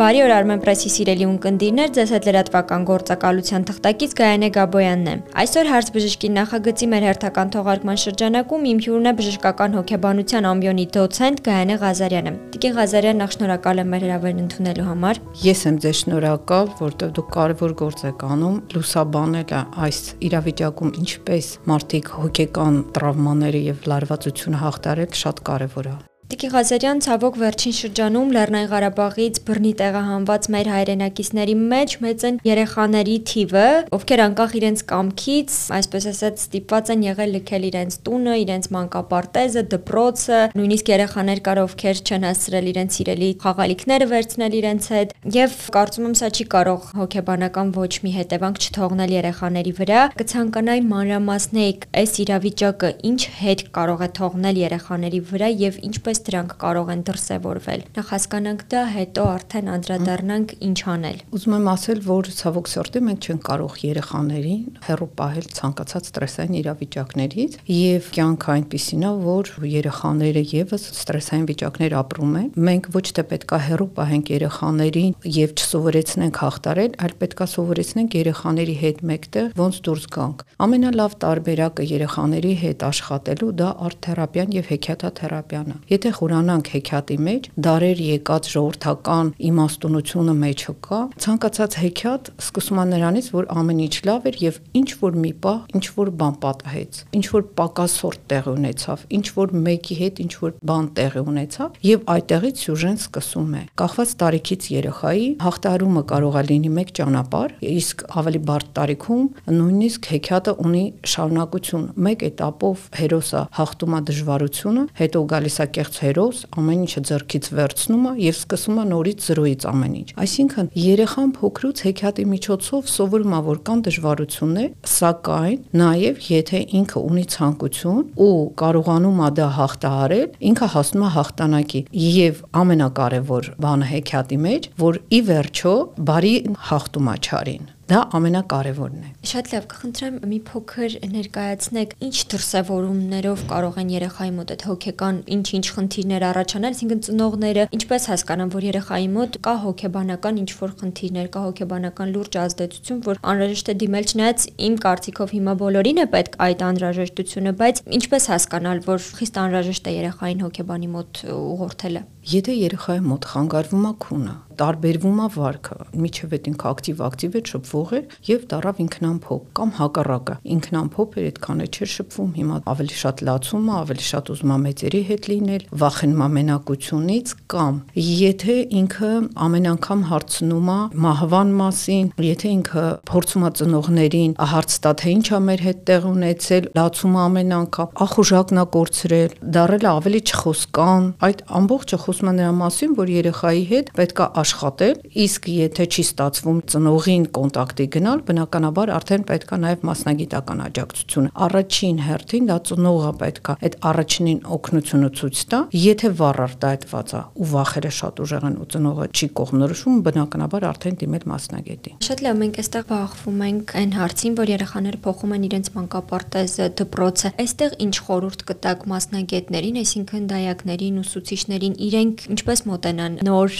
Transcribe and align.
Բարի 0.00 0.22
օր 0.24 0.32
Armen 0.32 0.60
Press-ի 0.64 0.88
սիրելի 0.94 1.26
ունկնդիրներ, 1.28 1.90
ձեզ 1.92 2.12
հետ 2.14 2.26
լրատվական 2.30 2.84
գործակալության 2.88 3.66
թղթակից 3.68 4.14
Գայանե 4.16 4.48
Գաբոյանն 4.54 5.10
է։ 5.10 5.16
Այսօր 5.42 5.68
հարց 5.68 5.90
բժշկի 5.92 6.30
նախագծի 6.36 6.86
մեր 6.92 7.04
հերթական 7.04 7.52
թողարկման 7.52 8.00
շրջանակում 8.00 8.64
իմ 8.70 8.80
հյուրն 8.86 9.10
է 9.10 9.12
բժշկական 9.20 9.76
հոգեբանության 9.76 10.48
ամբիոնի 10.54 10.86
դոցենտ 10.96 11.42
Գայանե 11.50 11.76
Ղազարյանը։ 11.84 12.32
Տիկին 12.56 12.76
Ղազարյան, 12.80 13.20
նախ 13.20 13.36
շնորհակալ 13.36 13.82
եմ 13.84 13.92
մեր 13.92 14.06
հրավերն 14.08 14.40
ընդունելու 14.40 14.88
համար։ 14.88 15.20
Ես 15.44 15.64
եմ 15.68 15.80
ձեզ 15.84 16.00
շնորհակալ, 16.00 16.72
որտեղ 16.80 17.12
դուք 17.20 17.32
կարևոր 17.36 17.74
գործ 17.84 18.04
եք 18.08 18.24
անում 18.30 18.56
լուսաբանելը 18.72 19.60
այս 19.84 20.00
իրավիճակում 20.30 20.94
ինչպես 21.04 21.50
մարդիկ 21.68 22.14
հոգեկան 22.16 22.84
տրավմաները 22.96 23.66
եւ 23.68 23.90
լարվածությունը 23.92 24.64
հաղթարել 24.64 25.20
շատ 25.24 25.44
կարևոր 25.50 25.92
է։ 25.92 25.98
Տիկի 26.30 26.48
Ղազարյան 26.52 27.00
ցավոք 27.02 27.38
վերջին 27.40 27.72
շրջանում 27.74 28.28
Լեռնային 28.36 28.68
Ղարաբաղից 28.70 29.38
բռնի 29.48 29.70
տեղահանված 29.80 30.44
մեր 30.54 30.68
հայրենակիցների 30.70 31.54
մեջ 31.72 31.94
մեծ 32.04 32.24
են 32.28 32.36
երեխաների 32.46 33.16
թիվը, 33.30 33.64
ովքեր 33.98 34.22
անկախ 34.24 34.54
իրենց 34.60 34.84
կամքից, 34.92 35.56
այսպես 35.74 36.06
ասած, 36.10 36.44
ստիպված 36.46 36.92
են 36.94 37.02
եղել 37.08 37.34
լքել 37.34 37.66
իրենց 37.70 37.96
տունը, 38.06 38.36
իրենց 38.46 38.68
մանկապարտեզը, 38.78 39.64
դպրոցը, 39.74 40.38
նույնիսկ 40.54 40.92
երեխաներ 40.94 41.42
կար 41.50 41.62
ովքեր 41.66 42.04
չեն 42.06 42.28
հասցրել 42.30 42.70
իրենց 42.70 43.00
սիրելի 43.00 43.30
խաղալիքները 43.42 44.08
վերցնել 44.14 44.56
իրենց 44.60 44.88
հետ, 44.94 45.14
եւ 45.34 45.58
կարծում 45.74 46.08
եմ 46.10 46.14
սա 46.20 46.30
չի 46.30 46.48
կարող 46.54 46.86
հոգեբանական 47.00 47.74
ոչ 47.74 47.92
մի 48.06 48.14
հետևանք 48.20 48.62
չթողնել 48.70 49.16
երեխաների 49.18 49.74
վրա։ 49.80 50.06
Կցանկանայի 50.20 50.86
մանրամասնեիք 50.94 51.90
այս 52.00 52.16
իրավիճակը 52.22 52.94
ինչ 53.10 53.20
հետ 53.40 53.66
կարող 53.80 54.06
է 54.06 54.10
թողնել 54.20 54.60
երեխաների 54.60 55.20
վրա 55.30 55.48
եւ 55.64 55.80
ինչպես 55.90 56.19
ինչպես 56.20 56.28
դրանք 56.28 56.52
կարող 56.60 56.88
են 56.92 57.02
դրսևորվել։ 57.08 57.82
Նախ 57.96 58.08
հասկանանք 58.10 58.62
դա, 58.70 58.80
հետո 58.94 59.22
արդեն 59.30 59.68
անդրադառնանք 59.74 60.48
ինչ 60.66 60.80
անել։ 60.90 61.18
Ուզում 61.30 61.54
եմ 61.56 61.68
ասել, 61.70 62.00
որ 62.04 62.30
ցավոք 62.40 62.70
սրտի 62.70 63.00
մենք 63.08 63.28
չենք 63.30 63.42
կարող 63.48 63.74
երեխաներին 63.80 64.64
հերո 64.86 65.06
պահել 65.20 65.46
ցանկացած 65.60 66.10
ստրեսային 66.10 66.58
իրավիճակներից 66.60 67.56
եւ 67.70 68.10
կյանքը 68.16 68.50
այնպեսին 68.50 69.04
է, 69.10 69.12
որ 69.30 69.52
երեխաները 69.70 70.42
եւս 70.50 70.84
ստրեսային 71.00 71.46
վիճակներ 71.50 71.96
ապրում 72.00 72.34
են։ 72.40 72.48
Մենք 72.70 72.90
ոչ 72.90 73.06
թե 73.16 73.24
պետքա 73.30 73.60
հերո 73.70 73.86
պահենք 74.00 74.32
երեխաներին 74.34 75.12
եւ 75.40 75.54
չսովորեցնենք 75.60 76.40
հաղթարել, 76.40 76.92
այլ 77.00 77.14
պետքա 77.20 77.46
սովորեցնենք 77.54 78.16
երեխաների 78.20 78.76
հետ 78.80 79.02
մեկտեղ 79.10 79.48
ոնց 79.60 79.80
դուրս 79.90 80.06
գանք։ 80.16 80.44
Ամենալավ 80.60 81.16
տարբերակը 81.24 81.86
երեխաների 81.90 82.54
հետ 82.60 82.84
աշխատելու 82.90 83.50
դա 83.60 83.68
արտ-թերապիան 83.90 84.54
եւ 84.60 84.70
հեքիաթաթերապիան 84.70 85.70
է։ 85.70 85.78
Եթե 85.90 86.09
եթե 86.10 86.18
խորանանք 86.18 86.68
հեքիաթի 86.74 87.16
մեջ, 87.22 87.44
դարեր 87.62 88.00
եկած 88.02 88.46
ժողովրդական 88.50 89.28
իմաստունությունը 89.50 90.34
մեջը 90.40 90.72
կա, 90.86 90.98
ցանկացած 91.22 91.76
հեքիաթ 91.80 92.30
սկսում 92.40 92.80
է 92.80 92.84
նրանից, 92.90 93.26
որ 93.36 93.46
ամեն 93.60 93.82
ինչ 93.86 93.94
լավ 94.10 94.26
էր 94.30 94.38
եւ 94.40 94.58
ինչ 94.80 94.90
որ 95.00 95.18
մի 95.20 95.32
պահ 95.44 95.60
ինչ 95.78 95.86
որ 96.00 96.10
բան 96.20 96.34
պատահեց, 96.42 96.98
ինչ 97.20 97.26
որ 97.30 97.44
պակասորտ 97.60 98.24
տեղ 98.30 98.48
ունեցավ, 98.50 99.04
ինչ 99.20 99.26
որ 99.38 99.54
մեկի 99.70 99.96
հետ 100.00 100.20
ինչ 100.24 100.32
որ 100.40 100.54
բան 100.70 100.88
տեղ 100.98 101.18
ունեցավ 101.20 101.78
եւ 101.90 102.04
այդտեղից 102.10 102.64
սյուժեն 102.64 102.98
սկսում 103.00 103.54
է։ 103.60 103.62
Կախված 103.80 104.14
տարիքից 104.20 104.68
երեխայի 104.74 105.28
հաղթարումը 105.46 106.02
կարող 106.10 106.40
է 106.40 106.44
լինի 106.50 106.72
մեկ 106.80 106.92
ճանապարհ, 107.00 107.54
իսկ 107.70 108.04
ավելի 108.20 108.40
բարդ 108.50 108.70
տարիքում 108.80 109.24
նույնիսկ 109.60 110.10
հեքիաթը 110.10 110.54
ունի 110.64 110.84
շարունակություն։ 111.14 111.86
Մեկ 112.10 112.24
էտապով 112.30 112.86
հերոսը 113.00 113.42
հաղթում 113.60 113.96
է 114.00 114.00
դժվարությունը, 114.10 114.84
հետո 115.00 115.24
գալիս 115.30 115.56
է 115.60 115.66
կեղծ 115.76 115.99
հերոս 116.00 116.40
ամեն 116.60 116.82
ինչը 116.84 117.02
ձեռքից 117.10 117.48
վերցնում 117.58 118.04
է 118.10 118.12
եւ 118.24 118.36
սկսում 118.40 118.80
է 118.80 118.84
նորից 118.90 119.26
զրոյից 119.30 119.66
ամեն 119.70 119.94
ինչ։ 120.00 120.08
Այսինքն 120.24 120.70
երեխան 120.80 121.32
փոքրուց 121.40 121.82
հեքիաթի 121.86 122.24
միջոցով 122.30 122.90
սովորում 122.90 123.34
է, 123.36 123.40
որ 123.50 123.60
կան 123.70 123.82
դժվարություններ, 123.90 124.70
սակայն 124.94 125.58
նաեւ 125.80 126.22
եթե 126.30 126.62
ինքը 126.80 127.04
ունի 127.10 127.24
ցանկություն 127.34 128.04
ու 128.20 128.30
կարողանում 128.60 129.20
է 129.20 129.30
դա 129.40 129.48
հաղթահարել, 129.60 130.28
ինքը 130.50 130.70
հասնում 130.76 131.04
է 131.04 131.12
հաղթանակի։ 131.16 131.82
Եվ 132.10 132.40
ամենակարևոր 132.60 133.52
բանը 133.66 133.90
հեքիաթի 133.90 134.40
մեջ, 134.46 134.70
որ 134.80 135.02
ի 135.10 135.20
վերջո 135.30 135.76
բարի 136.10 136.34
հաղթում 136.70 137.10
է 137.10 137.18
չարին 137.20 137.70
Դա 137.90 138.04
ամենակարևորն 138.14 138.98
է։ 139.02 139.08
Շատ 139.26 139.48
լավ, 139.50 139.64
կխնդրեմ 139.70 140.18
մի 140.30 140.36
փոքր 140.46 140.92
ներկայացնեք 141.10 141.94
ինչ 142.06 142.18
դրսևորումներով 142.30 143.40
կարող 143.50 143.80
են 143.82 143.88
երեխայի 143.90 144.30
մոտ 144.36 144.52
այդ 144.54 144.62
հոգեկան 144.68 145.18
ինչ-ինչ 145.34 145.64
խնդիրներ 145.74 146.26
առաջանալ, 146.28 146.76
այսինքն 146.76 147.02
ծնողները 147.08 147.64
ինչպես 147.80 148.06
հասկանան, 148.10 148.52
որ 148.54 148.66
երեխայի 148.68 149.08
մոտ 149.16 149.38
կա 149.42 149.54
հոգեբանական 149.64 150.38
ինչ-որ 150.44 150.74
խնդիրներ, 150.84 151.26
կա 151.34 151.42
հոգեբանական 151.50 152.14
լուրջ 152.14 152.38
ազդեցություն, 152.46 153.02
որ 153.10 153.20
անհրաժեշտ 153.26 153.72
է 153.74 153.76
դիմել 153.82 154.08
չնայած 154.14 154.46
իմ 154.70 154.78
կարծիքով 154.86 155.34
հիմա 155.34 155.56
բոլորին 155.66 155.98
է 155.98 156.06
պետք 156.14 156.38
այդ 156.46 156.64
անհրաժեշտությունը, 156.70 157.54
բայց 157.58 157.82
ինչպես 157.98 158.30
հասկանալ, 158.30 158.84
որ 158.86 159.02
խիստ 159.18 159.42
անհրաժեշտ 159.50 159.90
է 159.90 159.96
երեխային 159.98 160.46
հոգեբանի 160.46 160.90
մոտ 160.94 161.22
ուղղորդելը։ 161.34 162.06
Եթե 162.30 162.54
երեխայի 162.60 163.02
մոտ 163.10 163.26
խանգարվում 163.30 163.84
է 163.90 163.92
քունը, 164.04 164.34
տարբերվում 164.60 165.20
է 165.20 165.28
վարքը, 165.36 165.76
միջև 166.04 166.34
այդ 166.36 166.48
ինքը 166.50 166.68
ակտիվ-ակտիվ 166.70 167.36
է 167.40 167.42
շփվող 167.50 167.92
էր 168.00 168.16
եւ 168.30 168.46
դարավ 168.50 168.80
ինքնամփոփ 168.84 169.44
կամ 169.60 169.70
հակառակը։ 169.80 170.34
Ինքնամփոփ 170.54 171.16
էր 171.20 171.28
այդքան 171.30 171.60
է 171.60 171.66
չէր 171.70 171.90
շփվում, 171.94 172.30
հիմա 172.40 172.56
ավելի 172.70 172.96
շատ 173.00 173.22
լացում 173.30 173.70
է, 173.70 173.74
ավելի 173.80 174.06
շատ 174.10 174.30
ուզում 174.34 174.50
է 174.50 174.58
մեծերի 174.64 175.02
հետ 175.10 175.28
լինել, 175.30 175.64
վախենում 175.80 176.20
է 176.20 176.28
մենակությունից 176.36 177.34
կամ 177.50 177.80
եթե 178.10 178.56
ինքը 178.80 179.12
ամեն 179.46 179.68
անգամ 179.70 180.00
հարցնում 180.10 180.70
է 180.70 180.78
մահվան 181.04 181.50
մասին, 181.60 182.10
եթե 182.30 182.52
ինքը 182.60 182.84
փորձում 183.10 183.46
է 183.46 183.50
ծնողներին 183.60 184.34
հարց 184.50 184.76
տա 184.84 184.92
թե 185.00 185.14
ինչ 185.14 185.26
է 185.30 185.40
մեր 185.46 185.64
հետ 185.66 185.80
տեղ 185.90 186.06
ունեցել, 186.10 186.68
լացում 186.80 187.14
է 187.16 187.20
ամեն 187.24 187.54
անգամ, 187.60 187.92
ախուժակն 188.04 188.60
է 188.60 188.64
կորցրել, 188.76 189.34
դարել 189.56 189.86
ավելի 189.90 190.20
չխոսկան, 190.30 191.08
այդ 191.30 191.42
ամբողջը 191.60 191.98
խոսում 192.04 192.30
է 192.30 192.34
նրա 192.40 192.52
մասին, 192.60 192.94
որ 193.00 193.12
երեխայի 193.20 193.64
հետ 193.70 193.92
պետքա 194.00 194.26
աշխատել, 194.50 194.96
իսկ 195.24 195.46
եթե 195.50 195.84
չի 195.90 196.02
ստացվում 196.04 196.58
ծնողին 196.70 197.24
կոնտակտի 197.36 197.86
գնալ, 197.94 198.22
բնականաբար 198.26 198.90
արդեն 198.96 199.24
պետքա 199.30 199.56
նաև 199.62 199.84
մասնագիտական 199.86 200.62
աջակցություն։ 200.66 201.28
Առաջին 201.46 202.00
հերթին 202.06 202.48
դա 202.50 202.56
ծնողը 202.70 203.12
պետքա 203.20 203.54
այդ 203.60 203.76
առաջին 203.90 204.40
օգնությունը 204.56 205.10
ցույց 205.20 205.42
տա, 205.50 205.60
եթե 205.80 206.10
վառ 206.20 206.40
արտահայտված 206.50 207.14
է 207.14 207.22
ու 207.40 207.48
վախերը 207.50 207.92
շատ 208.00 208.22
ուժեղ 208.24 208.46
են 208.50 208.56
ու 208.60 208.68
ծնողը 208.74 209.06
չի 209.10 209.26
կողմնորոշում, 209.40 210.00
բնականաբար 210.10 210.66
արդեն 210.70 210.98
դիմել 211.00 211.24
մասնագետի։ 211.30 211.94
Շատ 212.10 212.24
լավ, 212.26 212.38
մենք 212.40 212.60
այստեղ 212.60 212.84
բախվում 212.90 213.40
ենք 213.50 213.74
այն 213.80 213.94
հարցին, 214.00 214.36
որ 214.40 214.50
երեխաները 214.50 215.00
փոխում 215.04 215.34
են 215.36 215.46
իրենց 215.50 215.70
մանկապարտեզը, 215.76 216.68
դպրոցը։ 216.80 217.32
Այստեղ 217.44 217.76
ինչ 217.86 217.94
խորհուրդ 218.10 218.44
կտակ 218.50 218.86
մասնագետներին, 218.90 219.80
այսինքն 219.80 220.28
դայակներին, 220.30 221.00
ուսուցիչներին, 221.00 221.74
իրենք 221.90 222.24
ինչպես 222.34 222.64
մոտենան 222.70 223.18
նոր 223.30 223.50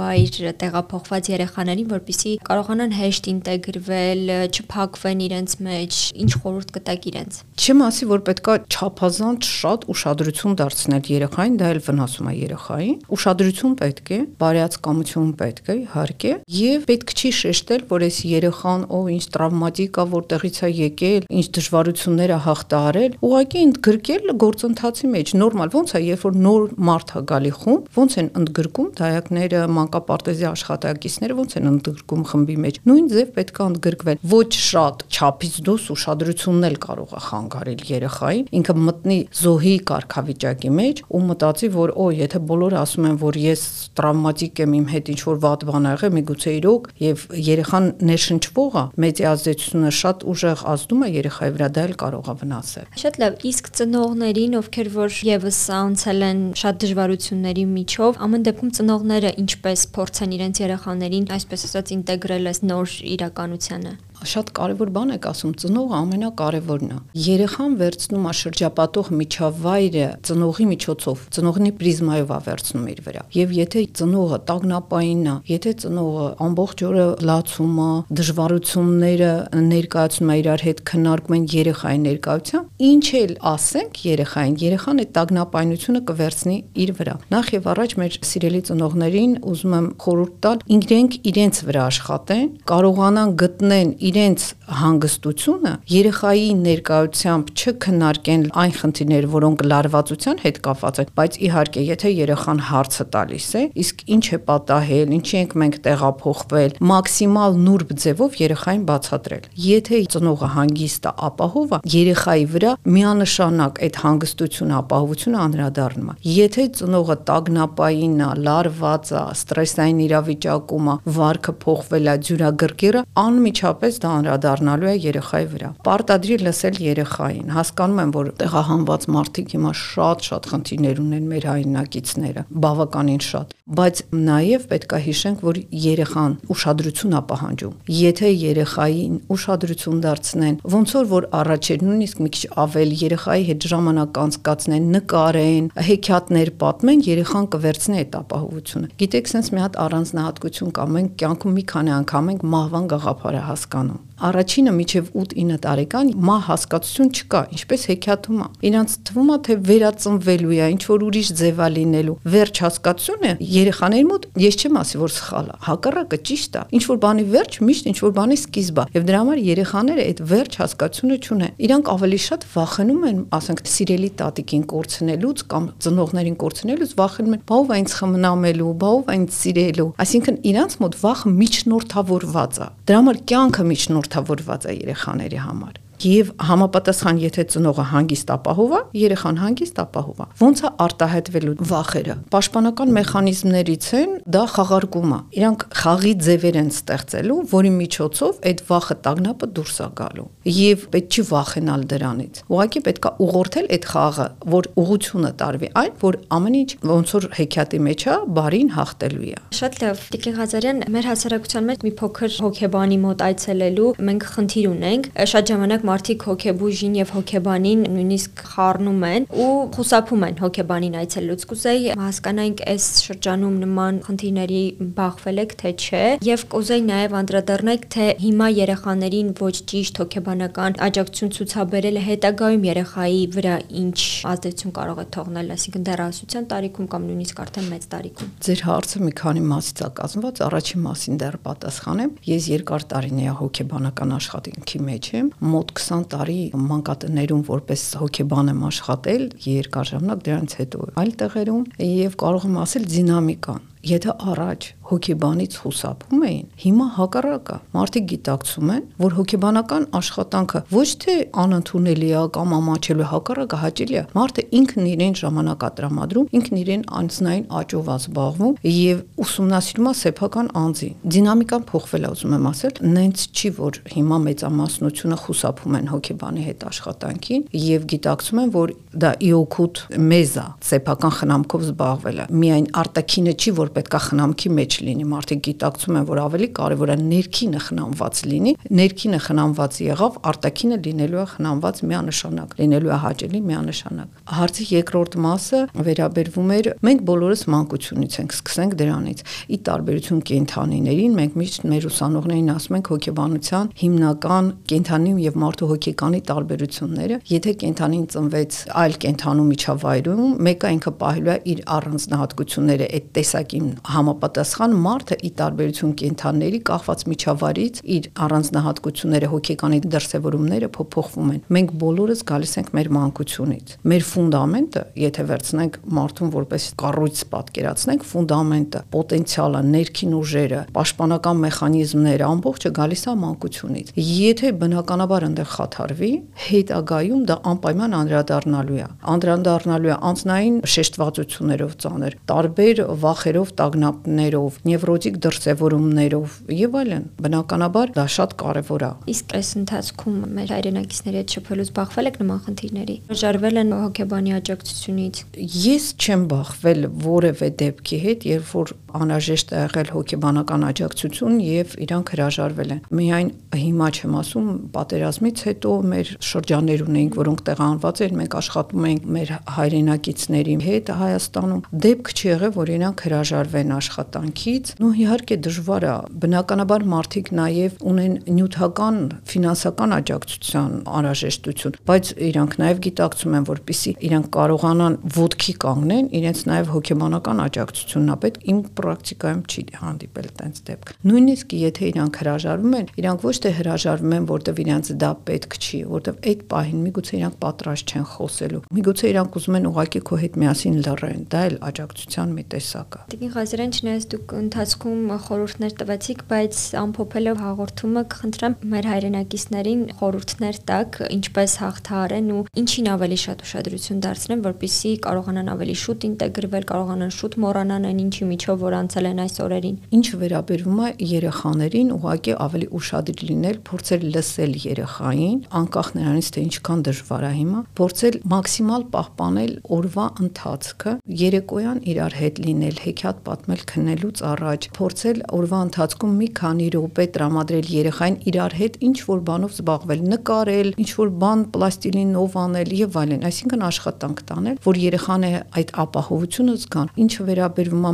միջավայր 0.00 0.54
տեղափոխված 0.60 1.28
երեխաներին, 1.30 1.88
որպիսի 1.90 2.32
կարողանան 2.46 2.92
հեշտ 2.96 3.26
ինտեգրվել, 3.30 4.22
չփակվեն 4.50 5.20
իրենց 5.26 5.54
մեջ, 5.66 5.98
ինչ 6.24 6.30
խորհուրդ 6.40 6.70
կտակ 6.76 7.08
իրենց։ 7.10 7.40
Չեմ 7.60 7.82
ասի, 7.84 8.08
որ 8.10 8.22
պետքա 8.30 8.54
չափազանց 8.70 9.48
շատ 9.60 9.84
ուշադրություն 9.92 10.56
դարձնել 10.60 11.10
երեխային, 11.10 11.58
դա 11.60 11.70
էլ 11.70 11.80
վնասում 11.90 12.30
է 12.30 12.34
երեխային։ 12.40 12.96
Ուշադրություն 13.10 13.74
պետք 13.80 14.10
է, 14.10 14.20
բարյացկամություն 14.40 15.30
պետք 15.40 15.70
է, 15.70 15.76
իհարկե, 15.80 16.32
եւ 16.60 16.86
պետք 16.90 17.14
չի 17.20 17.30
շեշտել, 17.40 17.84
որ 17.90 18.04
այս 18.08 18.18
երեխան 18.30 18.82
ով 19.00 19.10
ինչ 19.10 19.24
տրավմատիկ 19.36 20.00
է, 20.00 20.04
որտեղից 20.16 20.60
է 20.60 20.70
եկել, 20.80 21.28
ինչ 21.40 21.46
դժվարություններ 21.60 22.30
է 22.30 22.38
հաղթահարել, 22.46 23.16
ուղղակի 23.30 23.64
ընդգրկել 23.70 24.34
գործընթացի 24.40 25.10
մեջ, 25.10 25.34
նորմալ 25.40 25.74
ոնց 25.76 25.90
է, 25.90 26.02
երբ 26.10 26.24
որ 26.30 26.38
նոր 26.40 26.66
մարդ 26.90 27.10
է 27.10 27.22
գալի 27.30 27.52
խումբ, 27.60 27.90
ոնց 28.00 28.16
են 28.20 28.30
ընդգրկում 28.40 28.90
դայակները, 29.00 29.60
մանկապարտեզի 29.80 30.46
աշխատակիցները 30.50 31.36
ոնց 31.40 31.56
են 31.60 31.70
ընդգրկում 31.70 32.24
խմբի 32.30 32.56
մեջ։ 32.64 32.80
Նույն 32.90 33.06
ձև 33.10 33.32
պետք 33.40 33.60
է 33.60 33.64
ընդգրկվել։ 33.70 34.20
Ոչ 34.30 34.50
շատ 34.60 35.04
չափից 35.10 35.54
դուրս 35.66 35.84
ուշադրությունն 35.94 36.66
էլ 36.70 36.76
կարող 36.84 37.10
է 37.10 37.22
խանգարել 37.30 37.84
երեխային, 37.90 38.48
ինքը 38.60 38.74
մտնի 38.90 39.18
զոհի 39.40 39.74
կարգավիճակի 39.90 40.70
մեջ 40.80 41.02
ու 41.10 41.22
մտածի, 41.30 41.70
որ 41.74 41.92
օ, 42.00 42.06
եթե 42.20 42.40
բոլորը 42.50 42.78
ասում 42.80 43.08
են, 43.10 43.16
որ 43.20 43.38
ես 43.40 43.62
տրավմատիկ 44.00 44.62
եմ, 44.64 44.76
իմ 44.80 44.86
հետ 44.90 45.10
ինչ 45.10 45.20
որ 45.30 45.40
վատ 45.44 45.64
բան 45.70 45.88
ա 45.90 45.94
եղել, 45.94 46.14
միգուցե 46.20 46.54
իրոք 46.60 46.88
եւ 47.00 47.24
երեխան 47.50 47.86
ներշնչվող 48.10 48.76
է, 48.80 48.84
մեծի 49.04 49.26
ազդեցությունը 49.30 49.92
շատ 50.00 50.24
ուժեղ 50.30 50.64
ազդում 50.70 51.00
է 51.00 51.10
երեխայի 51.20 51.54
վրա, 51.56 51.68
դա 51.70 51.84
էլ 51.90 51.94
կարող 52.00 52.30
է 52.30 52.34
վնասել։ 52.40 52.86
Շատ 53.00 53.18
լավ, 53.20 53.38
իսկ 53.50 53.70
ծնողներին, 53.80 54.56
ովքեր 54.60 54.90
որ 54.96 55.18
եւս 55.30 55.60
անցել 55.80 56.24
են 56.30 56.40
շատ 56.60 56.80
դժվարությունների 56.84 57.64
միջով 57.70 58.20
ամեն 58.26 58.46
դեպքում 58.50 58.72
ծնողները 58.80 59.30
ինչպես 59.40 59.69
փորձեն 59.94 60.36
իրենց 60.36 60.60
երեխաներին 60.64 61.26
այսպես 61.36 61.66
ասած 61.70 61.92
ինտեգրել 61.96 62.50
այս 62.50 62.60
նոր 62.70 62.94
իրականությանը 63.14 63.92
շատ 64.30 64.52
կարևոր 64.56 64.90
բան 64.96 65.14
եք 65.16 65.28
ասում, 65.30 65.52
ծնողը 65.60 65.96
ամենակարևորն 66.00 66.90
է։ 66.90 66.98
Երեխան 67.30 67.76
վերցնում 67.80 68.26
է 68.30 68.34
շրջապատող 68.40 69.10
միջավայրը 69.20 70.08
ծնողի 70.28 70.66
միջոցով, 70.70 71.24
ծնողի 71.36 71.72
պրիզմայով 71.80 72.30
է 72.30 72.38
վերցնում 72.46 72.86
իր 72.90 73.00
վրա։ 73.06 73.22
Եվ 73.40 73.54
եթե 73.60 73.82
ծնողը 74.00 74.38
տագնապային 74.50 75.24
է, 75.30 75.34
եթե 75.50 75.72
ծնողը 75.84 76.26
ամբողջ 76.46 76.84
օրը 76.90 77.06
լացում 77.30 77.78
է, 77.80 77.90
դժվարությունները 78.20 79.32
ներկայացնում 79.70 80.30
է 80.30 80.36
իրար 80.40 80.64
հետ 80.66 80.82
քննարկում 80.90 81.36
են 81.40 81.44
երեխայի 81.50 82.00
ներկայությամբ, 82.04 82.70
ինչ 82.90 83.06
էլ 83.20 83.32
ասենք 83.50 84.00
երեխային, 84.10 84.56
երեխան 84.60 85.00
այդ 85.00 85.10
տագնապայնությունը 85.20 86.00
կվերցնի 86.10 86.56
իր 86.84 86.92
վրա։ 87.00 87.14
Նախ 87.30 87.50
եւ 87.56 87.68
առաջ 87.70 87.94
մեր 88.00 88.18
սիրելի 88.30 88.60
ծնողներին 88.70 89.32
ուզում 89.50 89.74
եմ 89.80 89.86
խորհուրդ 90.04 90.34
տալ 90.44 90.62
ինքնենք 90.76 91.16
իրենց 91.30 91.60
վրա 91.70 91.82
աշխատեն, 91.90 92.48
կարողանան 92.70 93.34
գտնեն 93.40 93.90
իրենց 94.10 94.46
հանգստությունը, 94.80 95.72
երեխայի 95.90 96.50
ներկայությամբ 96.60 97.50
չքննարկեն 97.60 98.44
այն 98.60 98.74
խնդիրները, 98.80 99.30
որոնք 99.34 99.64
լարվածության 99.70 100.40
հետ 100.44 100.60
կապված 100.66 101.00
են, 101.02 101.10
բայց 101.20 101.38
իհարկե, 101.46 101.84
եթե 101.90 102.12
երեխան 102.14 102.62
հարցը 102.70 103.06
տալիս 103.14 103.48
է, 103.60 103.62
իսկ 103.82 104.04
ինչ 104.14 104.24
է 104.30 104.38
պատահել, 104.50 105.14
ինչի 105.20 105.36
ենք 105.40 105.54
մենք 105.60 105.78
տեղափոխվել, 105.86 106.74
մաքսիմալ 106.90 107.58
նուրբ 107.66 107.92
ձևով 108.04 108.38
երեխային 108.40 108.84
բացատրել։ 108.90 109.48
Եթե 109.70 110.00
ծնողը 110.14 110.50
հանգիստ 110.54 111.08
է, 111.10 111.12
ապահով 111.30 111.70
է, 111.70 111.80
երեխայի 111.94 112.46
վրա 112.54 112.72
միանշանակ 112.94 113.80
այդ 113.86 114.00
հանգստությունը, 114.04 114.78
ապահովությունը 114.80 115.40
անդրադառնում 115.44 116.10
է։ 116.10 116.16
Եթե 116.40 116.64
ծնողը 116.80 117.16
տագնապային 117.30 118.16
է, 118.20 118.30
լարված 118.46 119.10
է, 119.10 119.22
ստրեսային 119.40 120.00
իրավիճակում 120.06 120.90
է, 120.90 120.96
վարքը 121.20 121.54
փոխվել 121.64 122.10
է, 122.10 122.16
ջուրագրկիռը, 122.30 123.04
անմիջապես 123.20 123.99
դա 124.00 124.10
անդրադառնալու 124.20 124.90
է 124.90 124.94
երեխայի 125.04 125.46
վրա։ 125.54 125.70
Պարտադրի 125.86 126.36
լսել 126.46 126.80
երեխային։ 126.84 127.52
Հասկանում 127.56 128.00
եմ, 128.00 128.12
որ 128.16 128.30
տեղահանված 128.40 129.06
մարդիկ 129.16 129.54
հիմա 129.54 129.72
շատ-շատ 129.80 130.48
խնդիրներ 130.50 131.00
ունեն 131.04 131.26
մեր 131.30 131.46
հայրենակիցները, 131.50 132.44
բավականին 132.64 133.22
շատ, 133.30 133.54
բայց 133.80 134.02
նաև 134.10 134.64
պետք 134.70 134.90
է 134.90 135.00
հիշենք, 135.06 135.42
որ 135.46 135.60
երեխան 135.84 136.32
ուշադրություն 136.50 137.14
է 137.14 137.22
պահանջում։ 137.30 137.74
Եթե 138.00 138.30
երեխային 138.40 139.14
ուշադրություն 139.30 140.00
դարձնեն, 140.06 140.56
ոնց 140.74 140.94
որ 141.00 141.06
որ 141.10 141.28
առաջ 141.40 141.70
էր 141.70 141.84
նույնիսկ 141.86 142.22
մի 142.24 142.30
քիչ 142.34 142.44
ավել 142.64 142.94
երեխայի 143.00 143.44
հետ 143.50 143.66
ժամանակ 143.70 144.20
անցկացնեն, 144.24 144.90
նկարեն, 144.96 145.70
հեքիաթներ 145.90 146.52
պատմեն, 146.60 147.04
երեխան 147.10 147.48
կվերցնի 147.54 148.00
այդ 148.00 148.18
ապահովությունը։ 148.20 148.90
Գիտեք, 149.00 149.30
sense 149.30 149.54
մի 149.54 149.64
հատ 149.64 149.80
առանձնահատկություն 149.86 150.74
կա, 150.76 150.86
մենք 150.96 151.16
կյանքում 151.20 151.56
մի 151.60 151.64
քանի 151.70 151.94
անգամ 152.00 152.30
ենք 152.34 152.46
մահվան 152.54 152.90
գաղափարը 152.94 153.42
հասկանում 153.50 153.89
Bueno, 153.90 154.09
առաջինը 154.28 154.72
միջև 154.76 155.10
8-9 155.16 155.56
տարեկան 155.64 156.10
մահ 156.28 156.42
հասկացություն 156.50 157.10
չկա, 157.10 157.40
ինչպես 157.56 157.84
հեքիաթում 157.90 158.40
է։ 158.40 158.48
Իրանց 158.70 158.96
թվում 159.08 159.30
է 159.30 159.36
թե 159.46 159.56
վերածնվելու 159.70 160.52
է, 160.60 160.66
ինչ 160.74 160.82
որ 160.90 161.04
ուրիշ 161.08 161.30
ձևա 161.40 161.68
լինելու։ 161.76 162.16
Վերջ 162.34 162.60
հասկացությունը 162.64 163.32
երեխաների 163.50 164.06
մոտ 164.10 164.26
ես 164.44 164.58
չեմ 164.60 164.78
ասի, 164.80 165.00
որ 165.00 165.14
սխալ 165.16 165.50
է։ 165.50 165.56
Հակառակը 165.70 166.18
ճիշտ 166.30 166.58
է։ 166.60 166.62
Ինչ 166.80 166.84
որ 166.90 167.00
բանի 167.04 167.24
վերջ 167.30 167.58
միշտ 167.70 167.90
ինչ 167.90 167.98
որ 168.00 168.12
բանի 168.20 168.38
սկիզբ 168.40 168.80
է։ 168.80 168.84
Եվ 169.00 169.06
դրա 169.10 169.20
համար 169.20 169.40
երեխաները 169.50 170.06
այդ 170.10 170.22
վերջ 170.30 170.58
հասկացությունը 170.60 171.16
չունեն։ 171.20 171.54
Իրանք 171.70 171.90
ավելի 171.90 172.20
շատ 172.20 172.46
վախենում 172.50 173.04
են, 173.10 173.20
ասենք, 173.40 173.62
սիրելի 173.70 174.10
տատիկին 174.20 174.64
կորցնելուց 174.70 175.44
կամ 175.50 175.64
ծնողներին 175.80 176.36
կորցնելուց 176.40 176.94
վախենում 177.00 177.36
են, 177.36 177.42
բա 177.50 177.58
ով 177.60 177.72
ինձ 177.80 177.94
խմնամելու, 178.00 178.70
բա 178.80 178.90
ով 179.00 179.10
ինձ 179.14 179.38
սիրելու։ 179.40 179.88
Այսինքն 180.04 180.38
իրանց 180.50 180.76
մոտ 180.80 180.98
վախը 181.00 181.32
միջնորդավորված 181.40 182.60
է։ 182.60 182.68
Դրա 182.90 183.00
համար 183.00 183.20
կյանքը 183.30 183.64
միջնորդավորված 184.10 184.66
է 184.66 184.72
երեխաների 184.74 185.38
համար 185.44 185.78
եւ 186.06 186.30
համապատասխան 186.48 187.20
եթե 187.20 187.44
ծնողը 187.54 187.84
հանգիստ 187.90 188.32
ապահով 188.34 188.72
է, 188.76 188.80
երեխան 189.00 189.40
հանգիստ 189.40 189.80
ապահով 189.84 190.20
է։ 190.20 190.26
Ոնց 190.40 190.60
է 190.60 190.70
արտահայտվելու 190.84 191.54
վախերը։ 191.70 192.16
Պաշտպանական 192.34 192.94
մեխանիզմներից 192.96 193.88
են 194.00 194.14
դա 194.30 194.42
խաղարկումը։ 194.54 195.18
Իրանք 195.40 195.66
խաղի 195.80 196.14
ձևեր 196.26 196.58
են 196.60 196.70
ստեղծելու, 196.70 197.38
որի 197.50 197.72
միջոցով 197.80 198.40
այդ 198.50 198.62
վախը 198.70 198.96
տագնապը 199.04 199.50
դուրս 199.60 199.76
է 199.80 199.88
գալու։ 200.00 200.26
Եվ 200.60 200.86
պետք 200.94 201.10
չի 201.10 201.24
վախենալ 201.30 201.84
դրանից։ 201.90 202.40
Ուղղակի 202.50 202.80
պետք 202.90 203.08
է 203.10 203.12
ուղղորդել 203.20 203.66
այդ 203.70 203.86
խաղը, 203.90 204.26
որ 204.54 204.68
ուղությունը 204.80 205.30
տարվի 205.40 205.70
այն, 205.80 205.92
որ 206.00 206.18
ամեն 206.40 206.56
ինչ 206.60 206.70
ոնց 206.90 207.14
որ 207.16 207.26
հեքիաթի 207.40 207.80
մեջ 207.86 208.04
է, 208.10 208.16
բարին 208.40 208.70
հաղթելու 208.76 209.28
է։ 209.30 209.40
Շատ 209.60 209.78
լավ։ 209.80 210.04
Տիկին 210.14 210.36
Ղազարյան, 210.40 210.82
մեր 210.94 211.08
հասարակության 211.10 211.68
մեջ 211.70 211.84
մի 211.86 211.92
փոքր 212.00 212.36
հոգեբանի 212.44 212.98
մոտ 213.04 213.24
այցելելու 213.30 213.90
մենք 214.10 214.26
խնդիր 214.30 214.68
ունենք։ 214.70 215.08
Շատ 215.30 215.50
ժամանակ 215.50 215.86
մարդիկ 215.90 216.26
հոգեբուժին 216.30 216.98
եւ 217.00 217.12
հոգեբանին 217.16 217.84
նույնիսկ 217.96 218.44
խառնում 218.50 219.04
են 219.10 219.28
ու 219.30 219.50
խուսափում 219.76 220.24
են 220.30 220.40
հոգեբանին 220.40 220.98
այցելելուց։ 221.00 221.46
Կուզեի 221.50 221.94
հասկանանք 222.00 222.64
այս 222.70 222.86
շրջանում 223.06 223.56
նման 223.64 224.00
խնդիրների 224.06 224.62
բախվել 225.00 225.42
եք 225.44 225.54
թե 225.60 225.72
չէ 225.80 226.04
եւ 226.30 226.44
կուզեի 226.54 226.84
նաեւ 226.90 227.16
անդրադառնալ 227.20 227.80
թե 227.94 228.06
հիմա 228.20 228.48
երեխաներին 228.60 229.30
ոչ 229.40 229.54
ճիշտ 229.70 230.00
հոգեբանական 230.00 230.78
աջակցություն 230.86 231.32
ցուցաբերելը 231.36 232.02
հետագայում 232.06 232.64
երեխայի 232.70 233.22
վրա 233.34 233.56
ինչ 233.80 234.00
ազդեցություն 234.30 234.74
կարող 234.76 235.00
է 235.00 235.06
թողնել, 235.16 235.52
այսինքն 235.54 235.86
դեռահասության 235.88 236.48
տարիքում 236.50 236.88
կամ 236.90 237.06
նույնիսկ 237.10 237.40
արդեն 237.44 237.68
մեծ 237.70 237.86
տարիքում։ 237.94 238.32
Ձեր 238.46 238.62
հարցը 238.70 239.02
մի 239.04 239.12
քանի 239.20 239.42
մասից 239.50 239.80
է 239.80 239.90
կազմված, 240.00 240.42
առաջին 240.46 240.84
մասին 240.86 241.20
դեռ 241.20 241.36
պատասխանեմ։ 241.46 242.14
Ես 242.30 242.48
երկար 242.50 242.86
տարիներ 242.90 243.34
հոգեբանական 243.40 244.14
աշխատանքի 244.20 244.80
մեջ 244.90 245.10
եմ, 245.20 245.30
մոտ 245.50 245.74
20 245.80 246.06
տարի 246.12 246.38
մանկատներում 246.70 247.42
որպես 247.50 247.84
հոգեբան 248.02 248.52
եմ 248.52 248.62
աշխատել 248.70 249.24
երկար 249.46 249.90
ժամանակ 249.90 250.22
դրանից 250.28 250.56
հետո 250.60 250.88
այլ 251.00 251.12
տեղերում 251.22 251.64
եւ 251.88 252.16
կարող 252.24 252.46
եմ 252.50 252.60
ասել 252.64 252.86
դինամիկան 252.94 253.66
եթե 253.90 254.14
առաջ 254.30 254.66
հոգեբանից 254.90 255.56
խուսափում 255.60 256.24
էին, 256.30 256.46
հիմա 256.64 256.86
հակառակը։ 256.98 257.56
Մարդիկ 257.74 258.06
գիտակցում 258.10 258.70
են, 258.74 258.82
որ 259.00 259.16
հոգեբանական 259.20 259.86
աշխատանքը 260.00 260.62
ոչ 260.70 260.88
թե 261.04 261.14
անընդունելի 261.44 262.10
է 262.10 262.22
կամ 262.36 262.54
ամաչելու 262.60 263.08
հակառակը 263.10 263.60
հաճելի 263.60 263.98
է։ 264.00 264.04
Մարդը 264.16 264.44
ինքն 264.60 264.88
իրեն 264.90 265.14
ժամանակ 265.20 265.60
է 265.60 265.70
տրամադրում, 265.80 266.28
ինքն 266.40 266.60
իրեն 266.60 266.84
անձնային 267.00 267.46
աճով 267.60 267.90
զբաղվում 267.94 268.54
եւ 268.70 269.02
ուսումնասիրում 269.24 269.90
է 269.90 269.94
սեփական 270.00 270.50
անձի։ 270.60 270.90
Դինամիկան 271.14 271.64
փոխվել 271.70 272.04
է, 272.04 272.10
ուզում 272.10 272.34
եմ 272.36 272.48
ասել, 272.50 272.74
նենց 272.90 273.24
չի, 273.30 273.50
որ 273.60 273.80
հիմա 273.94 274.18
մեծամասնությունը 274.26 275.18
խուսափում 275.20 275.76
են 275.80 275.90
հոգեբանի 275.90 276.44
հետ 276.50 276.64
աշխատանքին 276.70 277.44
եւ 277.60 277.86
գիտակցում 277.90 278.40
են, 278.40 278.52
որ 278.54 278.74
դա 278.90 279.10
իօքուտ 279.30 279.82
մեզ 280.10 280.32
է 280.40 280.46
սեփական 280.70 281.14
խնամքով 281.20 281.66
զբաղվելը։ 281.70 282.26
Միայն 282.40 282.66
արտաքինը 282.80 283.34
չի, 283.40 283.52
որ 283.60 283.72
պետքա 283.76 284.00
խնամքի 284.10 284.52
մեջ 284.60 284.78
լինի։ 284.86 285.06
Մարդիկ 285.10 285.40
գիտակցում 285.46 285.98
են, 286.00 286.06
որ 286.10 286.20
ավելի 286.24 286.48
կարևոր 286.60 286.90
է 286.90 286.96
ներքինը 287.00 287.60
խնամված 287.66 288.22
լինի, 288.30 288.52
ներքինը 288.80 289.20
խնամված 289.26 289.78
եղավ, 289.90 290.18
արտաքինը 290.30 290.78
լինելու 290.86 291.20
է 291.20 291.26
խնամված 291.30 291.82
միանշանակ, 291.90 292.54
լինելու 292.60 292.90
է 292.90 292.98
հաճելի 293.04 293.40
միանշանակ։ 293.50 294.20
Հարցի 294.40 294.66
երկրորդ 294.70 295.16
մասը 295.26 295.60
վերաբերվում 295.90 296.50
էր 296.56 296.70
մենք 296.90 297.04
բոլորս 297.10 297.42
մանկությունից 297.54 298.18
ենք, 298.20 298.34
սկսենք 298.40 298.76
դրանից։ 298.80 299.22
Ի 299.50 299.58
տարբերություն 299.70 300.20
կենթանիներին, 300.30 301.16
մենք 301.20 301.38
միշտ 301.40 301.66
մեր 301.70 301.88
ուսանողներին 301.90 302.50
ասում 302.54 302.76
ենք 302.80 302.90
հոգեբանության 302.90 303.70
հիմնական 303.80 304.50
կենթանի 304.70 305.12
եւ 305.20 305.38
մարդու 305.40 305.68
հոգեկանի 305.70 306.20
տարբերությունները։ 306.30 307.18
Եթե 307.30 307.54
կենթանին 307.60 308.04
ծնվեց 308.14 308.58
այլ 308.80 308.96
կենթանու 309.04 309.46
միջավայրում, 309.50 310.30
մեկը 310.46 310.70
ինքը 310.76 310.92
պահելու 311.00 311.30
է 311.30 311.38
իր 311.50 311.62
առանձնահատկությունները 311.76 312.88
այդ 313.00 313.08
տեսակին 313.16 313.66
համապատասխան 313.94 314.69
մարդը 314.84 315.16
ի 315.20 315.30
տարբերություն 315.40 315.92
կենթանների 316.00 316.60
կախված 316.70 317.04
միջավայրից 317.10 317.80
իր 317.96 318.08
առանձնահատկությունները, 318.26 319.28
հոգեկանի 319.34 319.80
դրսևորումները 319.90 320.68
փոփոխվում 320.76 321.30
են։ 321.34 321.40
Մենք 321.56 321.74
բոլորս 321.80 322.22
գալիս 322.30 322.54
ենք 322.60 322.70
մեր 322.78 322.90
մանկությունից։ 322.96 323.74
Մեր 323.90 324.04
ֆունդամենտը, 324.10 324.82
եթե 325.00 325.24
վերցնենք 325.30 325.78
մարդուն 326.00 326.32
որպես 326.34 326.66
կառույց 326.80 327.22
պատկերացնենք, 327.30 328.06
ֆունդամենտը, 328.10 328.82
պոտենցիալը, 328.94 329.60
ներքին 329.70 330.14
ուժերը, 330.20 330.60
պաշտպանական 330.76 331.42
մեխանիզմները 331.44 332.28
ամբողջը 332.30 332.72
գալիս 332.80 333.04
է 333.10 333.14
մանկությունից։ 333.20 333.92
Եթե 334.10 334.52
բնականաբար 334.60 335.26
այնտեղ 335.30 335.50
խաթարվի, 335.54 336.12
հետագայում 336.50 337.22
դա 337.30 337.36
անպայման 337.50 337.96
անդրադառնալու 338.00 338.80
է։ 338.80 338.86
Անդրադառնալու 339.14 339.90
է 339.90 339.96
անձնային 340.10 340.56
շեշտվածություններով 340.74 341.74
ծանր, 341.84 342.16
տարբեր 342.30 342.82
վախերով, 343.04 343.52
տագնապներով, 343.60 344.59
նևրոտիկ 344.68 345.18
դրսևորումներով 345.24 346.36
եւ 346.56 346.76
այլն։ 346.80 347.04
Բնականաբար 347.24 347.92
դա 347.96 348.04
շատ 348.16 348.34
կարեւոր 348.40 348.84
է։ 348.86 348.90
Իսկ 349.14 349.34
այս 349.40 349.50
ընթացքում 349.60 350.18
մեր 350.36 350.52
հայրենակիցների 350.54 351.20
հետ 351.20 351.34
շփվելուց 351.36 351.72
բախվել 351.80 352.10
եք 352.10 352.18
նման 352.20 352.40
խնդիրների։ 352.46 352.96
Ժարվել 353.20 353.60
են 353.60 353.72
հոգեբանի 353.80 354.34
աջակցությունից։ 354.40 355.22
Ես 355.70 355.86
չեմ 356.00 356.26
բախվել 356.30 356.88
որևէ 357.10 357.50
դեպքի 357.64 358.00
հետ, 358.04 358.26
երբ 358.30 358.54
որ 358.60 358.74
անհրաժեշտ 359.00 359.52
է 359.54 359.60
եղել 359.60 359.90
հոգեբանական 359.94 360.66
աջակցություն 360.70 361.36
եւ 361.44 361.74
իրանք 361.84 362.12
հրաժարվել 362.14 362.74
են։ 362.74 362.82
Միայն 363.00 363.30
հիմա 363.60 363.88
չեմ 363.90 364.14
ասում, 364.20 364.48
պատերազմից 364.74 365.42
հետո 365.50 365.72
մեր 365.90 366.12
շրջաններ 366.30 366.84
ունեինք, 366.86 367.18
որոնք 367.20 367.42
տեղանված 367.50 368.00
էին, 368.00 368.16
մենք 368.20 368.36
աշխատում 368.40 368.86
էինք 368.90 369.08
մեր 369.16 369.32
հայրենակիցների 369.60 370.56
հետ 370.60 370.90
Հայաստանում։ 371.00 371.62
Դեպք 371.84 372.10
չի 372.10 372.26
եղել, 372.30 372.52
որ 372.56 372.70
իրանք 372.74 373.04
հրաժարվեն 373.06 373.74
աշխատանքից։ 373.80 374.72
Ну 374.80 374.90
իհարկե 375.00 375.36
դժվար 375.46 375.86
է։ 375.90 375.94
Բնականաբար 376.24 376.84
մարդիկ 376.90 377.30
նաեւ 377.40 377.78
ունեն 377.90 378.14
նյութական, 378.40 378.98
ֆինանսական 379.30 379.94
աջակցության 380.00 380.70
անհրաժեշտություն, 381.00 381.78
բայց 381.90 382.12
իրանք 382.30 382.56
նաեւ 382.60 382.82
գիտակցում 382.86 383.36
են, 383.40 383.46
որpիսի 383.50 383.92
իրանք 384.10 384.30
կարողանան 384.36 384.98
ոդքի 385.16 385.54
կանգնեն, 385.64 386.10
իրենց 386.20 386.42
նաեւ 386.50 386.70
հոգեբանական 386.74 387.42
աջակցությունն 387.46 388.10
է 388.10 388.18
պետք։ 388.24 388.46
Իմ 388.50 388.60
պրակտիկայում 388.80 389.42
չի 389.50 389.64
հանդիպել 389.80 390.28
տենց 390.40 390.60
դեպք։ 390.70 390.92
Նույնիսկ 391.10 391.54
եթե 391.60 391.88
իրանք 391.90 392.20
հրաժարվում 392.20 392.74
են, 392.80 392.90
իրանք 393.00 393.24
ոչ 393.30 393.36
թե 393.44 393.50
հրաժարվում 393.60 394.14
են, 394.16 394.26
որտեվ 394.30 394.60
իրանք 394.64 394.90
դա 395.00 395.10
պետք 395.30 395.56
չի, 395.60 395.78
որտեվ 395.90 396.20
այդ 396.30 396.40
պահին 396.50 396.80
միգուցե 396.86 397.14
իրանք 397.20 397.36
պատրաստ 397.44 397.90
չեն 397.90 398.06
խոսելու։ 398.10 398.62
Միգուցե 398.80 399.10
իրանք 399.10 399.38
ուզում 399.40 399.56
են 399.60 399.68
ուղակի 399.70 400.00
քո 400.10 400.18
հետ 400.20 400.38
միասին 400.40 400.76
լռեն, 400.80 401.22
դա 401.30 401.40
էլ 401.50 401.56
աջակցության 401.70 402.34
մի 402.40 402.44
տեսակ 402.50 402.96
է։ 402.96 403.02
Տիկին 403.10 403.32
Ղազարյան, 403.36 403.74
չնայած 403.80 404.06
դուք 404.10 404.34
ընթացքում 404.40 405.00
խորհուրդներ 405.30 405.74
տվեցիք, 405.80 406.20
բայց 406.30 406.60
ամփոփելով 406.80 407.40
հաղորդումը 407.44 408.02
կխնդրեմ 408.10 408.54
մեր 408.70 408.88
հայրենակիցներին 408.90 409.82
խորհուրդներ 410.00 410.60
տակ, 410.70 411.00
ինչպես 411.20 411.56
հաղթահարեն 411.60 412.30
ու 412.30 412.42
ինչին 412.60 412.90
ավելի 412.94 413.18
շատ 413.20 413.44
ուշադրություն 413.46 414.02
դարձնեն, 414.06 414.44
որպիսի 414.50 414.92
կարողանան 415.06 415.50
ավելի 415.54 415.76
շուտ 415.80 416.06
ինտեգրվել, 416.10 416.64
կարողանան 416.70 417.14
շուտ 417.20 417.36
մոռանան 417.44 417.88
այն 417.90 418.00
ինչի 418.04 418.28
միջով 418.30 418.64
որ 418.70 418.76
անցել 418.78 419.06
են 419.10 419.20
այս 419.24 419.34
օրերին։ 419.42 419.76
Ինչ 419.98 420.06
վերաբերում 420.20 420.78
է 420.80 420.88
երեխաներին, 421.10 421.88
ուղղակի 421.96 422.34
ավելի 422.44 422.66
ուշադիր 422.78 423.22
լինել, 423.30 423.56
փորձել 423.66 424.02
լսել 424.14 424.52
երեխային, 424.64 425.38
անկախ 425.60 425.88
նրանից 425.98 426.28
թե 426.30 426.44
ինչքան 426.46 426.84
դժվար 426.86 427.24
է 427.26 427.32
հիմա, 427.40 427.60
փորձել 427.80 428.18
մաքսիմալ 428.30 428.84
պահպանել 428.94 429.52
օրվա 429.80 430.06
ընթացքը, 430.20 430.92
երեկոյան 431.20 431.80
իրար 431.90 432.16
հետ 432.20 432.40
լինել, 432.46 432.76
հեքիաթ 432.84 433.20
պատմել 433.26 433.64
քննելուց 433.70 434.22
առաջ, 434.30 434.68
փորձել 434.78 435.18
օրվա 435.40 435.60
ընթացքում 435.66 436.14
մի 436.20 436.28
քանի 436.40 436.68
րոպե 436.76 437.04
տրամադրել 437.16 437.70
երեխային 437.80 438.18
իրար 438.30 438.56
հետ 438.60 438.78
ինչ 438.90 438.96
որ 439.10 439.20
բանով 439.30 439.54
զբաղվել, 439.60 440.00
նկարել, 440.14 440.70
ինչ 440.80 440.90
որ 441.00 441.12
բան 441.20 441.44
պլաստիլինով 441.54 442.38
անել 442.44 442.72
եւ 442.80 442.98
այլն, 443.00 443.26
այսինքն 443.30 443.64
աշխատանք 443.70 444.22
տանել, 444.30 444.60
որ 444.70 444.80
երեխան 444.84 445.26
է 445.30 445.32
այդ 445.60 445.72
ապահովությունը 445.84 446.54
զգան։ 446.60 446.90
Ինչը 447.00 447.26
վերաբերվում 447.30 447.86
է 447.90 447.92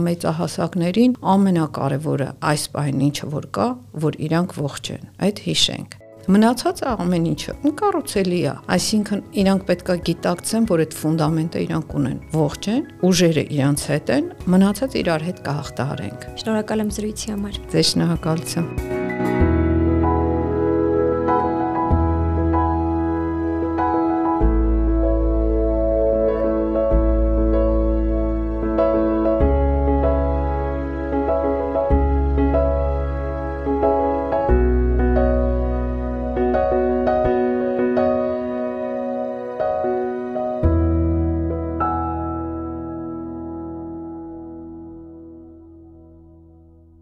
մեծահասակներին, 0.66 1.14
ամենակարևորը 1.32 2.26
այս 2.42 2.64
բանը 2.74 3.04
ինչը 3.06 3.28
որ 3.30 3.46
կա, 3.54 3.66
որ 4.02 4.18
իրանք 4.26 4.50
ողջ 4.58 4.90
են։ 4.96 5.06
Այդ 5.26 5.40
հիշենք։ 5.46 5.96
Մնացածը 6.26 6.86
ամեն 7.06 7.26
ինչը 7.30 7.52
կառուցելի 7.78 8.40
է, 8.50 8.54
այսինքն 8.74 9.20
իրանք 9.42 9.66
պետքա 9.68 9.96
գիտակցեն, 10.08 10.66
որ 10.72 10.82
այդ 10.86 10.98
ֆունդամենտը 11.02 11.62
իրանք 11.66 11.96
ունեն, 12.00 12.18
ողջ 12.34 12.70
են, 12.74 12.82
ուժերը 13.06 13.46
իրանց 13.60 13.86
հետ 13.94 14.12
են, 14.16 14.28
մնացած 14.56 14.98
իրար 15.06 15.26
հետ 15.30 15.42
կհաղթահարենք։ 15.46 16.28
Շնորհակալ 16.42 16.86
եմ 16.86 16.94
զրույցի 16.98 17.34
համար։ 17.36 17.64
Ձեզ 17.76 17.90
շնորհակալություն։ 17.94 18.95